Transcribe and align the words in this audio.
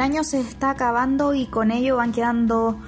año 0.00 0.24
se 0.24 0.40
está 0.40 0.70
acabando 0.70 1.34
y 1.34 1.46
con 1.46 1.70
ello 1.70 1.96
van 1.96 2.12
quedando 2.12 2.78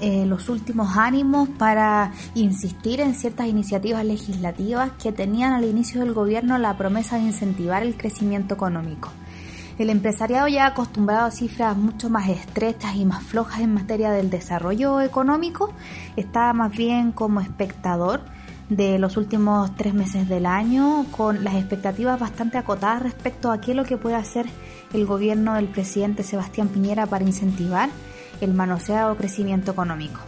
eh, 0.00 0.26
los 0.26 0.48
últimos 0.48 0.96
ánimos 0.96 1.48
para 1.48 2.12
insistir 2.34 3.00
en 3.00 3.14
ciertas 3.14 3.46
iniciativas 3.46 4.04
legislativas 4.04 4.90
que 5.02 5.12
tenían 5.12 5.52
al 5.52 5.64
inicio 5.64 6.00
del 6.00 6.12
gobierno 6.12 6.58
la 6.58 6.76
promesa 6.76 7.16
de 7.16 7.22
incentivar 7.22 7.82
el 7.82 7.96
crecimiento 7.96 8.54
económico. 8.54 9.10
El 9.78 9.90
empresariado 9.90 10.46
ya 10.48 10.66
acostumbrado 10.66 11.26
a 11.26 11.30
cifras 11.30 11.76
mucho 11.76 12.08
más 12.08 12.28
estrechas 12.28 12.94
y 12.96 13.04
más 13.04 13.22
flojas 13.24 13.60
en 13.60 13.74
materia 13.74 14.10
del 14.10 14.30
desarrollo 14.30 15.00
económico 15.00 15.72
está 16.16 16.52
más 16.52 16.70
bien 16.70 17.12
como 17.12 17.40
espectador 17.40 18.20
de 18.68 18.98
los 18.98 19.16
últimos 19.16 19.74
tres 19.76 19.94
meses 19.94 20.28
del 20.28 20.46
año 20.46 21.06
con 21.10 21.44
las 21.44 21.54
expectativas 21.54 22.18
bastante 22.18 22.58
acotadas 22.58 23.02
respecto 23.02 23.52
a 23.52 23.60
qué 23.60 23.72
es 23.72 23.76
lo 23.76 23.84
que 23.84 23.96
puede 23.96 24.16
hacer 24.16 24.46
el 24.92 25.06
gobierno 25.06 25.54
del 25.54 25.68
presidente 25.68 26.22
Sebastián 26.22 26.68
Piñera 26.68 27.06
para 27.06 27.24
incentivar 27.24 27.90
el 28.40 28.54
manoseado 28.54 29.16
crecimiento 29.16 29.72
económico. 29.72 30.20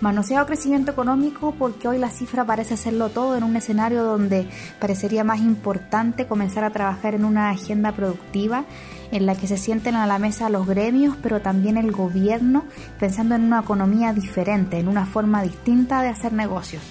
Manoseado 0.00 0.46
crecimiento 0.46 0.90
económico 0.90 1.54
porque 1.56 1.86
hoy 1.86 1.96
la 1.96 2.10
cifra 2.10 2.44
parece 2.44 2.74
hacerlo 2.74 3.10
todo 3.10 3.36
en 3.36 3.44
un 3.44 3.54
escenario 3.54 4.02
donde 4.02 4.48
parecería 4.80 5.22
más 5.22 5.38
importante 5.40 6.26
comenzar 6.26 6.64
a 6.64 6.70
trabajar 6.70 7.14
en 7.14 7.24
una 7.24 7.50
agenda 7.50 7.92
productiva 7.92 8.64
en 9.12 9.26
la 9.26 9.36
que 9.36 9.46
se 9.46 9.58
sienten 9.58 9.94
a 9.94 10.08
la 10.08 10.18
mesa 10.18 10.48
los 10.48 10.66
gremios, 10.66 11.16
pero 11.22 11.40
también 11.40 11.76
el 11.76 11.92
gobierno, 11.92 12.64
pensando 12.98 13.36
en 13.36 13.44
una 13.44 13.60
economía 13.60 14.12
diferente, 14.12 14.80
en 14.80 14.88
una 14.88 15.06
forma 15.06 15.40
distinta 15.40 16.02
de 16.02 16.08
hacer 16.08 16.32
negocios. 16.32 16.82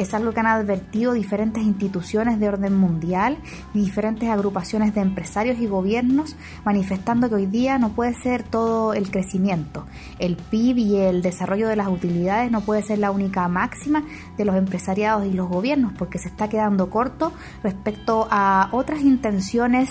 Es 0.00 0.14
algo 0.14 0.32
que 0.32 0.40
han 0.40 0.46
advertido 0.46 1.12
diferentes 1.12 1.62
instituciones 1.62 2.40
de 2.40 2.48
orden 2.48 2.74
mundial 2.74 3.36
y 3.74 3.80
diferentes 3.80 4.30
agrupaciones 4.30 4.94
de 4.94 5.02
empresarios 5.02 5.58
y 5.58 5.66
gobiernos, 5.66 6.36
manifestando 6.64 7.28
que 7.28 7.34
hoy 7.34 7.44
día 7.44 7.76
no 7.76 7.90
puede 7.90 8.14
ser 8.14 8.42
todo 8.42 8.94
el 8.94 9.10
crecimiento. 9.10 9.84
El 10.18 10.36
PIB 10.36 10.78
y 10.78 10.96
el 10.96 11.20
desarrollo 11.20 11.68
de 11.68 11.76
las 11.76 11.88
utilidades 11.88 12.50
no 12.50 12.62
puede 12.62 12.80
ser 12.80 12.98
la 12.98 13.10
única 13.10 13.46
máxima 13.48 14.02
de 14.38 14.46
los 14.46 14.56
empresariados 14.56 15.26
y 15.26 15.34
los 15.34 15.50
gobiernos, 15.50 15.92
porque 15.98 16.18
se 16.18 16.28
está 16.28 16.48
quedando 16.48 16.88
corto 16.88 17.34
respecto 17.62 18.26
a 18.30 18.70
otras 18.72 19.02
intenciones 19.02 19.90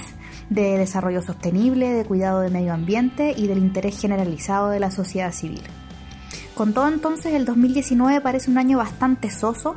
de 0.50 0.80
desarrollo 0.80 1.22
sostenible, 1.22 1.94
de 1.94 2.06
cuidado 2.06 2.42
del 2.42 2.52
medio 2.52 2.74
ambiente 2.74 3.36
y 3.38 3.46
del 3.46 3.60
interés 3.60 4.02
generalizado 4.02 4.70
de 4.70 4.80
la 4.80 4.90
sociedad 4.90 5.32
civil. 5.32 5.62
Con 6.60 6.74
todo 6.74 6.90
entonces 6.90 7.34
el 7.36 7.46
2019 7.46 8.20
parece 8.20 8.52
un 8.52 8.58
año 8.58 8.80
bastante 8.80 9.32
soso, 9.32 9.76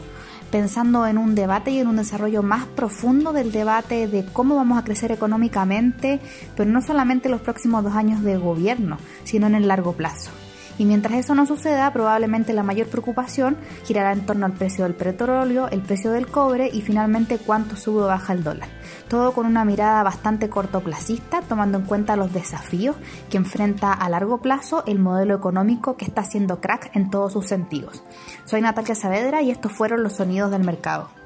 pensando 0.51 1.07
en 1.07 1.17
un 1.17 1.37
debate 1.37 1.71
y 1.71 1.79
en 1.79 1.87
un 1.87 1.95
desarrollo 1.95 2.43
más 2.43 2.67
profundo 2.67 3.33
del 3.33 3.53
debate 3.53 4.09
de 4.09 4.25
cómo 4.25 4.57
vamos 4.57 4.81
a 4.81 4.83
crecer 4.83 5.13
económicamente, 5.13 6.19
pero 6.57 6.69
no 6.69 6.83
solamente 6.83 7.29
los 7.29 7.41
próximos 7.41 7.85
dos 7.85 7.95
años 7.95 8.25
de 8.25 8.37
gobierno, 8.37 8.99
sino 9.23 9.47
en 9.47 9.55
el 9.55 9.69
largo 9.69 9.93
plazo. 9.93 10.33
Y 10.79 10.85
mientras 10.85 11.15
eso 11.15 11.35
no 11.35 11.47
suceda, 11.47 11.93
probablemente 11.93 12.53
la 12.53 12.63
mayor 12.63 12.89
preocupación 12.89 13.57
girará 13.85 14.13
en 14.13 14.27
torno 14.27 14.47
al 14.47 14.53
precio 14.53 14.85
del 14.85 14.95
petróleo, 14.95 15.69
el 15.69 15.81
precio 15.81 16.13
del 16.13 16.27
cobre 16.27 16.71
y 16.73 16.83
finalmente 16.83 17.39
cuánto 17.39 17.77
sube 17.77 18.03
o 18.03 18.07
baja 18.07 18.33
el 18.33 18.43
dólar. 18.43 18.69
Todo 19.09 19.33
con 19.33 19.47
una 19.47 19.65
mirada 19.65 20.03
bastante 20.03 20.49
cortoplacista, 20.49 21.43
tomando 21.43 21.79
en 21.79 21.85
cuenta 21.85 22.17
los 22.17 22.33
desafíos 22.33 22.97
que 23.31 23.37
enfrenta 23.37 23.93
a 23.93 24.09
largo 24.09 24.41
plazo 24.41 24.85
el 24.87 24.99
modelo 24.99 25.35
económico 25.35 25.97
que 25.97 26.05
está 26.05 26.23
haciendo 26.23 26.61
crack 26.61 26.91
en 26.95 27.11
todos 27.11 27.33
sus 27.33 27.47
sentidos. 27.47 28.03
Soy 28.45 28.61
Natalia 28.61 28.95
Saavedra 28.95 29.43
y 29.43 29.51
estos 29.51 29.73
fueron 29.73 30.03
los 30.03 30.15
sonidos 30.15 30.51
del 30.51 30.65
mercado. 30.65 31.22